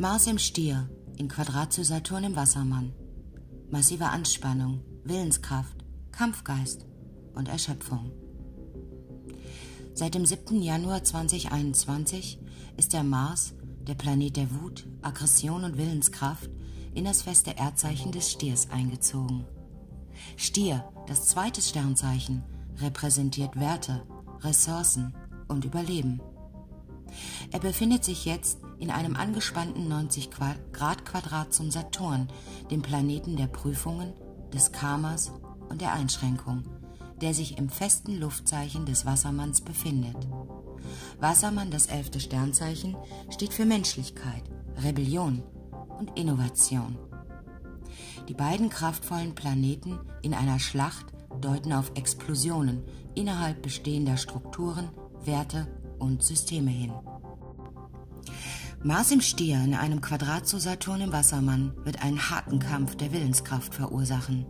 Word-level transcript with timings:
Mars 0.00 0.28
im 0.28 0.38
Stier, 0.38 0.88
in 1.16 1.26
Quadrat 1.26 1.72
zu 1.72 1.82
Saturn 1.82 2.22
im 2.22 2.36
Wassermann. 2.36 2.92
Massive 3.68 4.06
Anspannung, 4.06 4.80
Willenskraft, 5.02 5.84
Kampfgeist 6.12 6.86
und 7.34 7.48
Erschöpfung. 7.48 8.12
Seit 9.94 10.14
dem 10.14 10.24
7. 10.24 10.62
Januar 10.62 11.02
2021 11.02 12.38
ist 12.76 12.92
der 12.92 13.02
Mars, 13.02 13.54
der 13.88 13.96
Planet 13.96 14.36
der 14.36 14.48
Wut, 14.52 14.86
Aggression 15.02 15.64
und 15.64 15.76
Willenskraft, 15.76 16.48
in 16.94 17.04
das 17.04 17.22
feste 17.22 17.56
Erdzeichen 17.56 18.12
des 18.12 18.30
Stiers 18.30 18.70
eingezogen. 18.70 19.46
Stier, 20.36 20.84
das 21.08 21.26
zweite 21.26 21.60
Sternzeichen, 21.60 22.44
repräsentiert 22.76 23.58
Werte, 23.58 24.06
Ressourcen 24.42 25.12
und 25.48 25.64
Überleben. 25.64 26.20
Er 27.50 27.60
befindet 27.60 28.04
sich 28.04 28.24
jetzt 28.24 28.58
in 28.78 28.90
einem 28.90 29.16
angespannten 29.16 29.88
90 29.88 30.30
Grad 30.30 31.04
Quadrat 31.04 31.52
zum 31.52 31.70
Saturn, 31.70 32.28
dem 32.70 32.82
Planeten 32.82 33.36
der 33.36 33.46
Prüfungen, 33.46 34.12
des 34.52 34.72
Karmas 34.72 35.32
und 35.68 35.80
der 35.80 35.92
Einschränkung, 35.92 36.64
der 37.20 37.34
sich 37.34 37.58
im 37.58 37.68
festen 37.68 38.18
Luftzeichen 38.18 38.86
des 38.86 39.04
Wassermanns 39.04 39.60
befindet. 39.60 40.16
Wassermann, 41.20 41.70
das 41.70 41.86
elfte 41.86 42.20
Sternzeichen, 42.20 42.96
steht 43.30 43.52
für 43.52 43.66
Menschlichkeit, 43.66 44.44
Rebellion 44.82 45.42
und 45.98 46.18
Innovation. 46.18 46.96
Die 48.28 48.34
beiden 48.34 48.68
kraftvollen 48.68 49.34
Planeten 49.34 49.98
in 50.22 50.34
einer 50.34 50.58
Schlacht 50.58 51.06
deuten 51.40 51.72
auf 51.72 51.92
Explosionen 51.94 52.82
innerhalb 53.14 53.62
bestehender 53.62 54.16
Strukturen, 54.16 54.88
Werte 55.24 55.66
und 55.98 56.22
Systeme 56.22 56.70
hin. 56.70 56.92
Mars 58.82 59.10
im 59.10 59.20
Stier 59.20 59.62
in 59.64 59.74
einem 59.74 60.00
Quadrat 60.00 60.46
zu 60.46 60.58
Saturn 60.58 61.00
im 61.00 61.12
Wassermann 61.12 61.72
wird 61.84 62.02
einen 62.02 62.30
harten 62.30 62.60
Kampf 62.60 62.94
der 62.96 63.12
Willenskraft 63.12 63.74
verursachen. 63.74 64.46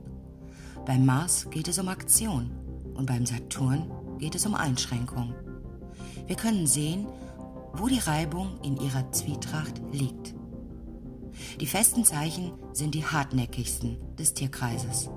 Beim 0.84 1.06
Mars 1.06 1.48
geht 1.50 1.68
es 1.68 1.78
um 1.78 1.88
Aktion 1.88 2.50
und 2.94 3.06
beim 3.06 3.24
Saturn 3.24 3.90
geht 4.18 4.34
es 4.34 4.44
um 4.44 4.54
Einschränkung. 4.54 5.34
Wir 6.26 6.36
können 6.36 6.66
sehen, 6.66 7.06
wo 7.72 7.88
die 7.88 8.00
Reibung 8.00 8.60
in 8.62 8.76
ihrer 8.76 9.10
Zwietracht 9.12 9.80
liegt. 9.92 10.34
Die 11.60 11.66
festen 11.66 12.04
Zeichen 12.04 12.52
sind 12.72 12.94
die 12.94 13.04
hartnäckigsten 13.04 13.96
des 14.16 14.34
Tierkreises. 14.34 15.08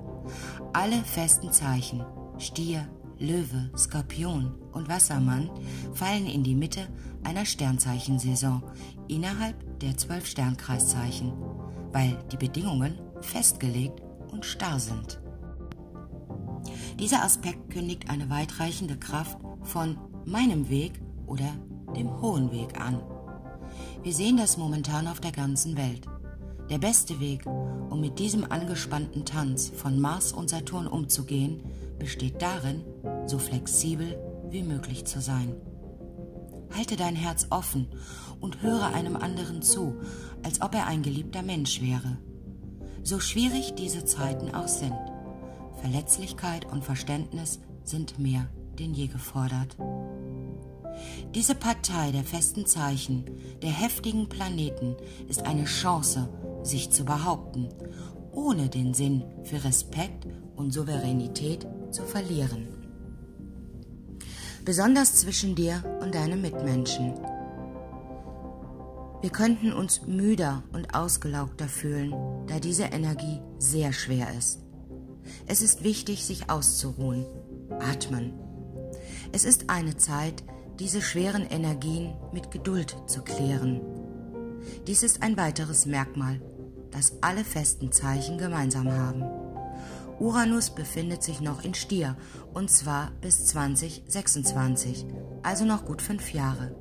Alle 0.72 0.96
festen 1.04 1.52
Zeichen, 1.52 2.04
Stier, 2.38 2.88
Löwe, 3.18 3.70
Skorpion 3.76 4.54
und 4.72 4.88
Wassermann, 4.88 5.50
fallen 5.94 6.26
in 6.26 6.42
die 6.42 6.54
Mitte 6.54 6.88
einer 7.24 7.44
Sternzeichensaison 7.44 8.62
innerhalb 9.08 9.80
der 9.80 9.96
zwölf 9.96 10.26
Sternkreiszeichen, 10.26 11.32
weil 11.92 12.16
die 12.30 12.36
Bedingungen 12.36 12.98
festgelegt 13.20 14.02
und 14.30 14.44
starr 14.44 14.80
sind. 14.80 15.20
Dieser 16.98 17.24
Aspekt 17.24 17.70
kündigt 17.70 18.08
eine 18.10 18.30
weitreichende 18.30 18.96
Kraft 18.96 19.38
von 19.62 19.98
meinem 20.24 20.68
Weg 20.68 21.00
oder 21.26 21.48
dem 21.96 22.20
hohen 22.20 22.50
Weg 22.52 22.80
an. 22.80 23.02
Wir 24.02 24.12
sehen 24.12 24.36
das 24.36 24.56
momentan 24.56 25.06
auf 25.06 25.20
der 25.20 25.32
ganzen 25.32 25.76
Welt. 25.76 26.06
Der 26.70 26.78
beste 26.78 27.20
Weg, 27.20 27.44
um 27.46 28.00
mit 28.00 28.18
diesem 28.18 28.50
angespannten 28.50 29.24
Tanz 29.24 29.70
von 29.74 30.00
Mars 30.00 30.32
und 30.32 30.48
Saturn 30.48 30.86
umzugehen, 30.86 31.60
besteht 31.98 32.42
darin, 32.42 32.84
so 33.26 33.38
flexibel 33.38 34.18
wie 34.50 34.62
möglich 34.62 35.04
zu 35.04 35.20
sein. 35.20 35.54
Halte 36.74 36.96
dein 36.96 37.16
Herz 37.16 37.46
offen 37.50 37.88
und 38.40 38.62
höre 38.62 38.94
einem 38.94 39.16
anderen 39.16 39.62
zu, 39.62 40.00
als 40.42 40.62
ob 40.62 40.74
er 40.74 40.86
ein 40.86 41.02
geliebter 41.02 41.42
Mensch 41.42 41.80
wäre. 41.82 42.18
So 43.02 43.20
schwierig 43.20 43.74
diese 43.74 44.04
Zeiten 44.04 44.54
auch 44.54 44.68
sind, 44.68 44.94
Verletzlichkeit 45.80 46.70
und 46.70 46.84
Verständnis 46.84 47.60
sind 47.84 48.18
mehr 48.18 48.48
denn 48.78 48.94
je 48.94 49.06
gefordert. 49.06 49.76
Diese 51.34 51.54
Partei 51.54 52.10
der 52.12 52.24
festen 52.24 52.66
Zeichen, 52.66 53.24
der 53.62 53.70
heftigen 53.70 54.28
Planeten, 54.28 54.96
ist 55.28 55.46
eine 55.46 55.64
Chance, 55.64 56.28
sich 56.62 56.90
zu 56.90 57.04
behaupten, 57.04 57.68
ohne 58.32 58.68
den 58.68 58.94
Sinn 58.94 59.24
für 59.44 59.64
Respekt 59.64 60.26
und 60.56 60.72
Souveränität 60.72 61.66
zu 61.92 62.02
verlieren. 62.04 62.68
Besonders 64.64 65.16
zwischen 65.16 65.54
dir 65.54 65.82
und 66.00 66.14
deinem 66.14 66.40
Mitmenschen. 66.40 67.14
Wir 69.20 69.30
könnten 69.30 69.72
uns 69.72 70.02
müder 70.06 70.64
und 70.72 70.94
ausgelaugter 70.94 71.68
fühlen, 71.68 72.12
da 72.48 72.58
diese 72.58 72.84
Energie 72.84 73.40
sehr 73.58 73.92
schwer 73.92 74.26
ist. 74.36 74.60
Es 75.46 75.62
ist 75.62 75.84
wichtig, 75.84 76.24
sich 76.24 76.50
auszuruhen, 76.50 77.24
atmen. 77.78 78.32
Es 79.30 79.44
ist 79.44 79.70
eine 79.70 79.96
Zeit, 79.96 80.42
diese 80.80 81.00
schweren 81.00 81.46
Energien 81.46 82.14
mit 82.32 82.50
Geduld 82.50 82.96
zu 83.06 83.22
klären. 83.22 83.80
Dies 84.86 85.02
ist 85.02 85.22
ein 85.22 85.36
weiteres 85.36 85.86
Merkmal 85.86 86.40
das 86.92 87.14
alle 87.22 87.42
festen 87.42 87.90
Zeichen 87.90 88.38
gemeinsam 88.38 88.92
haben. 88.92 89.24
Uranus 90.22 90.70
befindet 90.70 91.24
sich 91.24 91.40
noch 91.40 91.64
in 91.64 91.74
Stier, 91.74 92.16
und 92.54 92.70
zwar 92.70 93.10
bis 93.20 93.44
2026, 93.46 95.04
also 95.42 95.64
noch 95.64 95.84
gut 95.84 96.00
fünf 96.00 96.32
Jahre. 96.32 96.76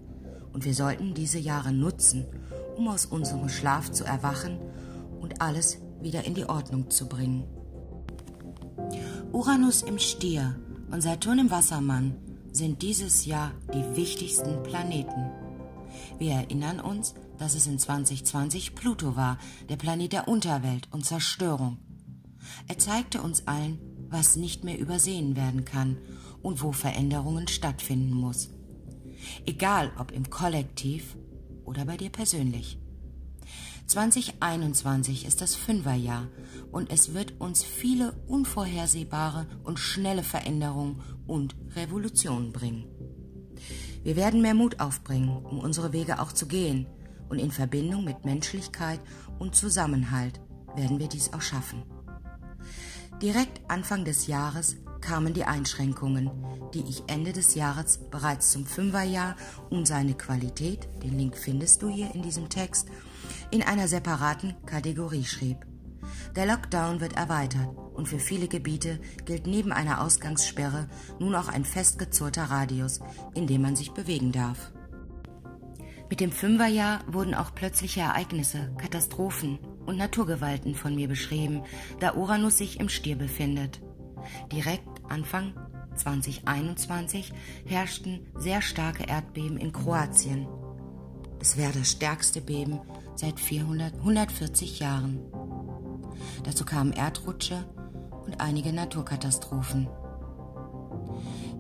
Und 0.54 0.64
wir 0.64 0.76
sollten 0.76 1.16
diese 1.16 1.40
Jahre 1.40 1.72
nutzen, 1.72 2.28
um 2.78 2.88
aus 2.88 3.08
unserem 3.08 3.50
Schlaf 3.50 3.92
zu 3.92 4.04
erwachen 4.04 4.60
und 5.20 5.42
alles 5.42 5.80
wieder 6.02 6.24
in 6.26 6.36
die 6.36 6.46
Ordnung 6.46 6.92
zu 6.92 7.10
bringen. 7.10 7.46
Uranus 9.32 9.82
im 9.82 9.98
Stier 9.98 10.56
und 10.92 11.02
Saturn 11.02 11.40
im 11.40 11.50
Wassermann 11.50 12.16
sind 12.52 12.84
dieses 12.84 13.26
Jahr 13.26 13.54
die 13.74 13.98
wichtigsten 13.98 14.62
Planeten. 14.62 15.32
Wir 16.20 16.34
erinnern 16.34 16.80
uns, 16.80 17.16
dass 17.40 17.56
es 17.56 17.66
in 17.66 17.80
2020 17.80 18.76
Pluto 18.76 19.16
war, 19.16 19.40
der 19.68 19.78
Planet 19.78 20.14
der 20.14 20.28
Unterwelt 20.28 20.88
und 20.92 21.08
Zerstörung. 21.08 21.80
Er 22.68 22.78
zeigte 22.78 23.22
uns 23.22 23.48
allen, 23.48 23.80
was 24.10 24.36
nicht 24.36 24.64
mehr 24.64 24.80
übersehen 24.80 25.36
werden 25.36 25.66
kann 25.66 25.98
und 26.42 26.62
wo 26.62 26.72
Veränderungen 26.72 27.48
stattfinden 27.48 28.14
muss. 28.14 28.50
Egal 29.46 29.92
ob 29.98 30.12
im 30.12 30.30
Kollektiv 30.30 31.16
oder 31.66 31.86
bei 31.86 31.98
dir 31.98 32.10
persönlich. 32.10 32.78
2021 33.88 35.26
ist 35.26 35.42
das 35.42 35.56
Fünferjahr 35.56 36.28
und 36.72 36.92
es 36.92 37.14
wird 37.14 37.40
uns 37.40 37.64
viele 37.64 38.14
unvorhersehbare 38.28 39.48
und 39.64 39.80
schnelle 39.80 40.24
Veränderungen 40.24 41.02
und 41.28 41.56
Revolutionen 41.76 42.54
bringen. 42.54 42.86
Wir 44.04 44.16
werden 44.16 44.42
mehr 44.42 44.54
Mut 44.54 44.80
aufbringen, 44.80 45.30
um 45.46 45.60
unsere 45.60 45.94
Wege 45.94 46.20
auch 46.20 46.32
zu 46.32 46.48
gehen, 46.48 46.88
und 47.30 47.40
in 47.40 47.52
Verbindung 47.52 48.04
mit 48.04 48.26
Menschlichkeit 48.26 49.00
und 49.40 49.56
Zusammenhalt 49.56 50.42
werden 50.76 51.00
wir 51.00 51.08
dies 51.08 51.32
auch 51.34 51.42
schaffen. 51.42 51.84
Direkt 53.22 53.62
Anfang 53.68 54.04
des 54.04 54.26
Jahres 54.26 54.78
kamen 55.00 55.36
die 55.36 55.44
Einschränkungen, 55.44 56.32
die 56.74 56.84
ich 56.90 57.04
Ende 57.06 57.34
des 57.34 57.54
Jahres 57.54 58.00
bereits 58.10 58.50
zum 58.50 58.66
Fünferjahr 58.66 59.36
um 59.70 59.86
seine 59.86 60.16
Qualität, 60.16 60.90
den 61.04 61.20
Link 61.20 61.38
findest 61.38 61.84
du 61.84 61.90
hier 61.90 62.16
in 62.16 62.24
diesem 62.24 62.50
Text, 62.50 62.88
in 63.52 63.62
einer 63.62 63.88
separaten 63.88 64.56
Kategorie 64.66 65.24
schrieb. 65.24 65.58
Der 66.36 66.48
Lockdown 66.48 67.00
wird 67.00 67.14
erweitert 67.14 67.70
und 67.94 68.08
für 68.08 68.18
viele 68.18 68.48
Gebiete 68.48 69.00
gilt 69.26 69.46
neben 69.46 69.72
einer 69.72 70.02
Ausgangssperre 70.02 70.90
nun 71.20 71.36
auch 71.36 71.48
ein 71.48 71.64
festgezurrter 71.64 72.46
Radius, 72.46 73.02
in 73.36 73.46
dem 73.46 73.62
man 73.62 73.76
sich 73.76 73.92
bewegen 73.92 74.32
darf. 74.32 74.72
Mit 76.10 76.22
dem 76.22 76.32
Fünferjahr 76.32 77.02
wurden 77.06 77.36
auch 77.36 77.54
plötzliche 77.54 78.02
Ereignisse, 78.02 78.72
Katastrophen 78.80 79.60
und 79.86 79.98
Naturgewalten 79.98 80.76
von 80.76 80.96
mir 80.96 81.08
beschrieben, 81.08 81.64
da 82.00 82.14
Uranus 82.16 82.58
sich 82.58 82.80
im 82.80 82.90
Stier 82.90 83.16
befindet. 83.16 83.82
Direkt 84.52 84.88
Anfang 85.10 85.54
2021 85.96 87.34
herrschten 87.66 88.28
sehr 88.38 88.62
starke 88.62 89.04
Erdbeben 89.04 89.58
in 89.58 89.74
Kroatien. 89.74 90.48
Es 91.40 91.58
wäre 91.58 91.74
das 91.74 91.92
stärkste 91.92 92.42
Beben 92.42 92.80
seit 93.16 93.40
400, 93.40 93.96
140 93.96 94.80
Jahren. 94.80 95.20
Dazu 96.44 96.66
kamen 96.66 96.94
Erdrutsche 96.94 97.66
und 98.26 98.40
einige 98.40 98.72
Naturkatastrophen. 98.74 99.90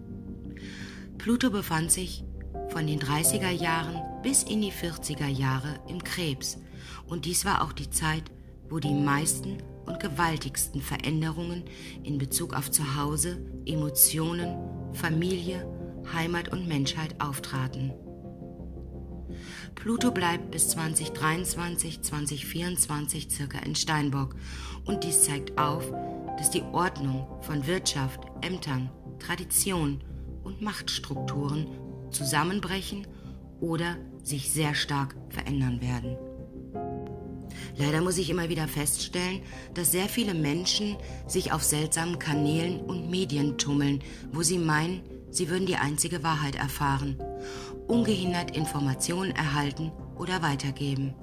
Pluto 1.18 1.50
befand 1.50 1.92
sich 1.92 2.24
von 2.70 2.88
den 2.88 3.02
30er 3.02 3.50
Jahren 3.50 4.02
bis 4.24 4.44
in 4.44 4.62
die 4.62 4.72
40er 4.72 5.28
Jahre 5.28 5.82
im 5.90 6.02
Krebs 6.02 6.58
und 7.08 7.26
dies 7.26 7.44
war 7.44 7.64
auch 7.64 7.74
die 7.74 7.90
Zeit, 7.90 8.32
wo 8.70 8.80
die 8.80 8.94
meisten 8.94 9.58
und 9.86 10.00
gewaltigsten 10.00 10.80
Veränderungen 10.80 11.66
in 12.04 12.18
Bezug 12.18 12.54
auf 12.54 12.72
Zuhause, 12.72 13.38
Emotionen, 13.66 14.56
Familie, 14.94 15.68
Heimat 16.14 16.54
und 16.54 16.70
Menschheit 16.70 17.20
auftraten. 17.20 17.92
Pluto 19.76 20.12
bleibt 20.12 20.52
bis 20.52 20.70
2023, 20.70 22.02
2024 22.02 23.28
circa 23.30 23.60
in 23.60 23.76
Steinbock 23.76 24.36
und 24.86 25.04
dies 25.04 25.24
zeigt 25.24 25.58
auf, 25.58 25.92
dass 26.38 26.50
die 26.50 26.64
Ordnung 26.72 27.28
von 27.42 27.68
Wirtschaft, 27.68 28.22
Ämtern, 28.42 28.90
Tradition 29.20 30.04
und 30.44 30.62
Machtstrukturen 30.62 31.68
zusammenbrechen 32.10 33.08
oder 33.60 33.98
sich 34.24 34.52
sehr 34.52 34.74
stark 34.76 35.16
verändern 35.30 35.82
werden. 35.82 36.18
Leider 37.78 38.02
muss 38.02 38.18
ich 38.18 38.30
immer 38.30 38.50
wieder 38.50 38.68
feststellen, 38.68 39.42
dass 39.74 39.92
sehr 39.92 40.10
viele 40.10 40.34
Menschen 40.34 40.98
sich 41.28 41.52
auf 41.52 41.64
seltsamen 41.64 42.20
Kanälen 42.20 42.82
und 42.82 43.10
Medien 43.10 43.58
tummeln, 43.58 44.02
wo 44.32 44.42
sie 44.42 44.58
meinen, 44.58 45.02
sie 45.30 45.50
würden 45.50 45.66
die 45.66 45.78
einzige 45.78 46.24
Wahrheit 46.24 46.56
erfahren, 46.56 47.18
ungehindert 47.92 48.56
Informationen 48.56 49.32
erhalten 49.32 49.92
oder 50.16 50.42
weitergeben. 50.42 51.14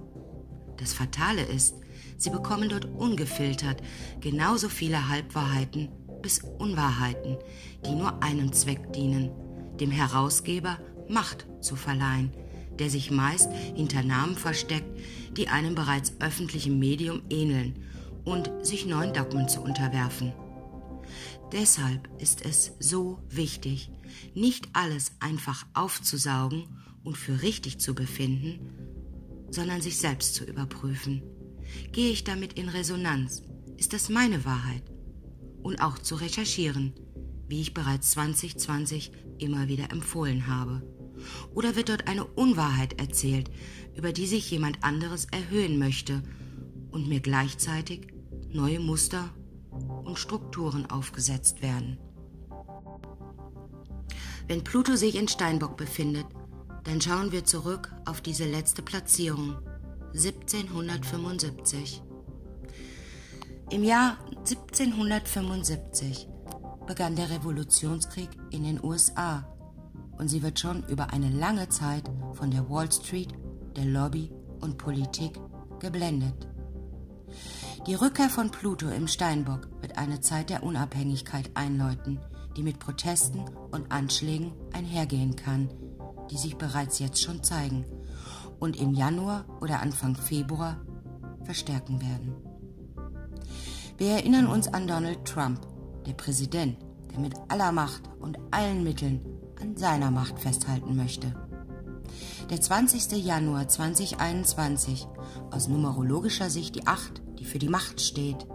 Das 0.77 0.93
Fatale 0.93 1.41
ist, 1.43 1.75
sie 2.19 2.29
bekommen 2.29 2.69
dort 2.69 2.85
ungefiltert 2.85 3.83
genauso 4.21 4.69
viele 4.69 5.09
Halbwahrheiten 5.09 5.89
bis 6.21 6.41
Unwahrheiten, 6.59 7.39
die 7.87 7.95
nur 7.95 8.23
einem 8.23 8.53
Zweck 8.53 8.93
dienen, 8.93 9.31
dem 9.81 9.91
Herausgeber 9.91 10.79
Macht 11.09 11.47
zu 11.61 11.75
verleihen, 11.75 12.35
der 12.79 12.91
sich 12.91 13.11
meist 13.11 13.51
hinter 13.75 14.03
Namen 14.03 14.37
versteckt, 14.37 15.01
die 15.39 15.49
einem 15.49 15.75
bereits 15.75 16.13
öffentlichen 16.21 16.79
Medium 16.79 17.23
ähneln 17.31 17.83
und 18.27 18.51
sich 18.61 18.85
neuen 18.85 19.15
Dogmen 19.15 19.49
zu 19.49 19.63
unterwerfen. 19.63 20.35
Deshalb 21.53 22.09
ist 22.21 22.45
es 22.45 22.73
so 22.79 23.19
wichtig, 23.29 23.91
nicht 24.35 24.69
alles 24.73 25.13
einfach 25.21 25.67
aufzusaugen 25.75 26.65
und 27.05 27.17
für 27.17 27.43
richtig 27.43 27.79
zu 27.79 27.95
befinden, 27.95 28.61
sondern 29.51 29.81
sich 29.81 29.99
selbst 29.99 30.35
zu 30.35 30.45
überprüfen. 30.45 31.23
Gehe 31.93 32.11
ich 32.11 32.25
damit 32.25 32.55
in 32.55 32.69
Resonanz? 32.69 33.43
Ist 33.77 33.93
das 33.93 34.09
meine 34.09 34.45
Wahrheit? 34.45 34.83
Und 35.63 35.81
auch 35.81 35.99
zu 35.99 36.15
recherchieren, 36.15 36.95
wie 37.49 37.61
ich 37.61 37.75
bereits 37.75 38.11
2020 38.11 39.13
immer 39.39 39.69
wieder 39.69 39.91
empfohlen 39.91 40.47
habe. 40.47 40.83
Oder 41.55 41.77
wird 41.77 41.89
dort 41.89 42.09
eine 42.09 42.25
Unwahrheit 42.25 43.01
erzählt, 43.01 43.51
über 43.97 44.13
die 44.13 44.27
sich 44.27 44.51
jemand 44.51 44.85
anderes 44.85 45.27
erhöhen 45.27 45.79
möchte 45.79 46.23
und 46.91 47.09
mir 47.09 47.21
gleichzeitig 47.21 48.09
neue 48.51 48.81
Muster 48.81 49.31
und 50.05 50.19
Strukturen 50.19 50.87
aufgesetzt 50.91 51.63
werden? 51.63 51.99
Wenn 54.47 54.65
Pluto 54.65 54.97
sich 54.97 55.17
in 55.17 55.29
Steinbock 55.29 55.77
befindet, 55.77 56.27
dann 56.85 57.01
schauen 57.01 57.33
wir 57.33 57.45
zurück 57.45 57.95
auf 58.07 58.23
diese 58.23 58.47
letzte 58.47 58.83
Platzierung 58.83 59.57
1775. 60.15 62.03
Im 63.71 63.85
Jahr 63.85 64.17
1775 64.39 66.29
begann 66.87 67.15
der 67.15 67.29
Revolutionskrieg 67.29 68.31
in 68.51 68.65
den 68.65 68.83
USA 68.83 69.47
und 70.17 70.29
sie 70.29 70.43
wird 70.43 70.59
schon 70.59 70.83
über 70.89 71.13
eine 71.13 71.29
lange 71.29 71.69
Zeit 71.69 72.11
von 72.33 72.51
der 72.51 72.71
Wall 72.71 72.91
Street, 72.91 73.29
der 73.77 73.85
Lobby 73.85 74.33
und 74.61 74.79
Politik 74.79 75.39
geblendet. 75.79 76.49
Die 77.87 77.95
Rückkehr 77.95 78.29
von 78.29 78.51
Pluto 78.51 78.89
im 78.89 79.07
Steinbock 79.07 79.69
wird 79.81 79.97
eine 79.97 80.21
Zeit 80.21 80.51
der 80.51 80.63
Unabhängigkeit 80.63 81.51
einläuten, 81.55 82.21
die 82.57 82.63
mit 82.63 82.81
Protesten 82.81 83.45
und 83.71 83.91
Anschlägen 83.93 84.53
einhergehen 84.73 85.37
kann, 85.37 85.71
die 86.31 86.37
sich 86.37 86.57
bereits 86.57 86.99
jetzt 86.99 87.23
schon 87.23 87.43
zeigen 87.43 87.87
und 88.59 88.77
im 88.77 88.95
Januar 88.95 89.45
oder 89.61 89.81
Anfang 89.81 90.17
Februar 90.17 90.77
verstärken 91.45 92.03
werden. 92.03 92.35
Wir 93.97 94.11
erinnern 94.11 94.49
uns 94.49 94.69
an 94.69 94.87
Donald 94.87 95.25
Trump, 95.25 95.61
der 96.07 96.13
Präsident, 96.15 96.79
der 97.13 97.21
mit 97.21 97.35
aller 97.49 97.73
Macht 97.73 98.03
und 98.21 98.39
allen 98.51 98.83
Mitteln 98.83 99.25
an 99.61 99.77
seiner 99.77 100.11
Macht 100.11 100.39
festhalten 100.41 100.97
möchte. 100.97 101.35
Der 102.51 102.61
20. 102.61 103.25
Januar 103.25 103.69
2021, 103.69 105.07
aus 105.51 105.69
numerologischer 105.69 106.51
Sicht 106.51 106.75
die 106.75 106.87
8, 106.87 107.23
die 107.27 107.28
für 107.49 107.59
die 107.59 107.69
Macht 107.69 108.01
steht, 108.01 108.47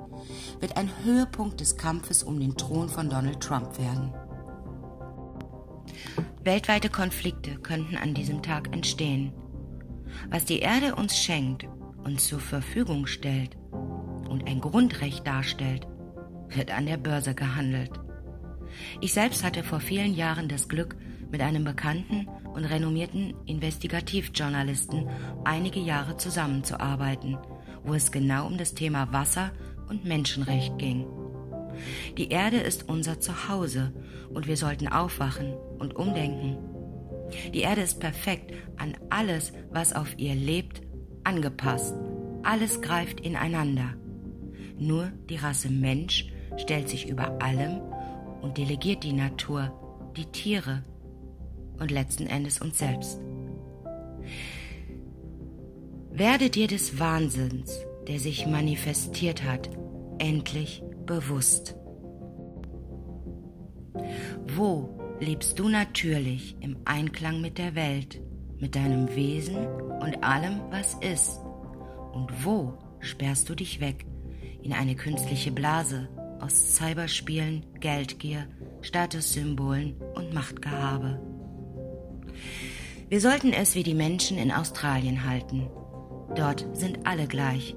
wird 0.60 0.78
ein 0.78 0.90
Höhepunkt 1.04 1.60
des 1.60 1.78
Kampfes 1.78 2.24
um 2.24 2.40
den 2.40 2.56
Thron 2.56 2.88
von 2.88 3.10
Donald 3.10 3.42
Trump 3.42 3.78
werden. 3.78 4.14
Weltweite 6.44 6.90
Konflikte 6.90 7.56
könnten 7.56 7.98
an 7.98 8.14
diesem 8.14 8.42
Tag 8.42 8.74
entstehen. 8.74 9.34
Was 10.30 10.46
die 10.46 10.60
Erde 10.60 10.96
uns 10.96 11.18
schenkt, 11.18 11.68
uns 12.04 12.28
zur 12.28 12.40
Verfügung 12.40 13.08
stellt 13.08 13.58
und 13.72 14.48
ein 14.48 14.62
Grundrecht 14.62 15.26
darstellt, 15.26 15.88
wird 16.50 16.72
an 16.72 16.86
der 16.86 16.98
Börse 16.98 17.34
gehandelt. 17.34 17.92
Ich 19.02 19.14
selbst 19.14 19.44
hatte 19.44 19.64
vor 19.64 19.80
vielen 19.80 20.14
Jahren 20.14 20.48
das 20.48 20.68
Glück, 20.68 20.96
mit 21.32 21.42
einem 21.42 21.64
bekannten 21.64 22.28
und 22.54 22.64
renommierten 22.64 23.34
Investigativjournalisten 23.48 25.10
einige 25.44 25.80
Jahre 25.80 26.16
zusammenzuarbeiten, 26.16 27.40
wo 27.84 27.94
es 27.94 28.12
genau 28.12 28.48
um 28.48 28.58
das 28.58 28.74
Thema 28.74 29.12
Wasser 29.12 29.52
und 29.90 30.06
Menschenrecht 30.06 30.78
ging. 30.78 31.06
Die 32.18 32.30
Erde 32.30 32.58
ist 32.58 32.88
unser 32.88 33.20
Zuhause 33.20 33.94
und 34.34 34.48
wir 34.48 34.58
sollten 34.58 34.88
aufwachen 34.88 35.54
und 35.80 35.96
umdenken. 35.96 36.58
Die 37.54 37.62
Erde 37.62 37.82
ist 37.82 38.00
perfekt 38.00 38.54
an 38.78 38.96
alles, 39.10 39.54
was 39.72 39.94
auf 39.94 40.18
ihr 40.18 40.36
lebt, 40.36 40.82
angepasst. 41.24 41.96
Alles 42.44 42.82
greift 42.82 43.22
ineinander. 43.22 43.96
Nur 44.78 45.12
die 45.30 45.38
Rasse 45.38 45.70
Mensch 45.70 46.32
stellt 46.58 46.90
sich 46.90 47.08
über 47.08 47.42
allem 47.42 47.82
und 48.42 48.58
delegiert 48.58 49.04
die 49.04 49.14
Natur, 49.14 49.72
die 50.18 50.26
Tiere 50.26 50.84
und 51.80 51.92
letzten 51.92 52.28
Endes 52.28 52.60
uns 52.60 52.78
selbst. 52.78 53.20
Werde 56.16 56.50
dir 56.52 56.68
des 56.68 57.00
Wahnsinns, 57.00 57.80
der 58.08 58.20
sich 58.20 58.46
manifestiert 58.46 59.44
hat, 59.44 59.70
endlich 60.20 60.84
bewusst. 61.08 61.76
Wo 64.56 65.18
lebst 65.20 65.58
du 65.58 65.70
natürlich 65.70 66.56
im 66.60 66.78
Einklang 66.86 67.42
mit 67.42 67.58
der 67.58 67.74
Welt, 67.74 68.22
mit 68.60 68.76
deinem 68.76 69.16
Wesen 69.16 69.58
und 69.58 70.24
allem, 70.24 70.62
was 70.70 70.94
ist? 70.96 71.40
Und 72.14 72.46
wo 72.46 72.78
sperrst 73.00 73.50
du 73.50 73.56
dich 73.56 73.80
weg 73.80 74.06
in 74.62 74.72
eine 74.72 74.96
künstliche 74.96 75.52
Blase, 75.52 76.10
aus 76.40 76.76
Cyberspielen, 76.76 77.66
Geldgier, 77.80 78.48
Statussymbolen 78.82 79.96
und 80.14 80.34
Machtgehabe. 80.34 81.20
Wir 83.10 83.22
sollten 83.22 83.54
es 83.54 83.76
wie 83.76 83.84
die 83.84 83.94
Menschen 83.94 84.38
in 84.38 84.52
Australien 84.52 85.24
halten. 85.26 85.70
Dort 86.36 86.66
sind 86.74 87.06
alle 87.06 87.28
gleich, 87.28 87.76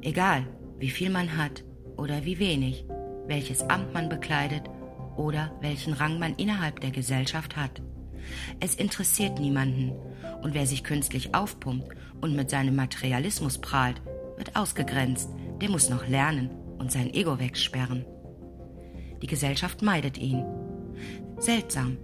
egal 0.00 0.46
wie 0.78 0.90
viel 0.90 1.10
man 1.10 1.36
hat 1.36 1.64
oder 1.96 2.24
wie 2.24 2.38
wenig, 2.38 2.84
welches 3.26 3.62
Amt 3.62 3.94
man 3.94 4.08
bekleidet 4.08 4.62
oder 5.16 5.50
welchen 5.60 5.92
Rang 5.92 6.18
man 6.18 6.34
innerhalb 6.36 6.80
der 6.80 6.90
Gesellschaft 6.90 7.56
hat. 7.56 7.82
Es 8.60 8.74
interessiert 8.74 9.40
niemanden, 9.40 9.92
und 10.42 10.54
wer 10.54 10.66
sich 10.66 10.84
künstlich 10.84 11.34
aufpumpt 11.34 11.88
und 12.20 12.36
mit 12.36 12.50
seinem 12.50 12.76
Materialismus 12.76 13.58
prahlt, 13.58 14.00
wird 14.36 14.54
ausgegrenzt, 14.54 15.30
der 15.60 15.70
muss 15.70 15.88
noch 15.88 16.06
lernen 16.06 16.50
und 16.78 16.92
sein 16.92 17.12
Ego 17.12 17.38
wegsperren. 17.38 18.04
Die 19.22 19.26
Gesellschaft 19.26 19.82
meidet 19.82 20.18
ihn. 20.18 20.44
Seltsam, 21.38 21.96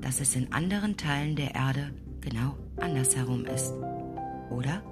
dass 0.00 0.20
es 0.20 0.36
in 0.36 0.52
anderen 0.52 0.96
Teilen 0.96 1.36
der 1.36 1.54
Erde 1.54 1.92
genau 2.20 2.56
andersherum 2.76 3.44
ist. 3.44 3.74
oder? 4.50 4.82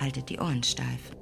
Haltet 0.00 0.30
die 0.30 0.40
Ohren 0.40 0.62
steif. 0.62 1.19